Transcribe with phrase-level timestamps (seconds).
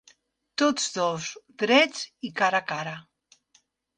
[0.61, 1.27] Tots dos
[1.63, 2.95] drets i cara a cara